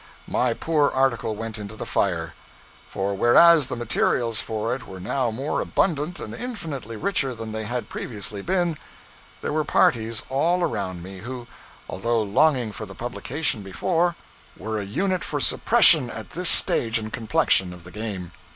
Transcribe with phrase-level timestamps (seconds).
[0.27, 2.33] My poor article went into the fire;
[2.89, 7.65] for whereas the materials for it were now more abundant and infinitely richer than they
[7.65, 8.79] had previously been,
[9.43, 11.45] there were parties all around me, who,
[11.87, 14.15] although longing for the publication before,
[14.57, 18.31] were a unit for suppression at this stage and complexion of the game.